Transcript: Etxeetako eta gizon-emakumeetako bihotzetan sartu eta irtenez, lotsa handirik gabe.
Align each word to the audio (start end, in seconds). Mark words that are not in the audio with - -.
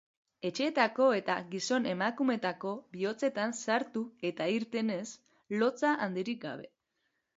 Etxeetako 0.49 1.09
eta 1.17 1.35
gizon-emakumeetako 1.51 2.71
bihotzetan 2.95 3.53
sartu 3.75 4.03
eta 4.31 4.49
irtenez, 4.57 5.07
lotsa 5.65 5.93
handirik 6.07 6.43
gabe. 6.49 6.67